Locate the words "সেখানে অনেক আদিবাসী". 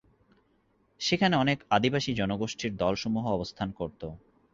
1.01-2.11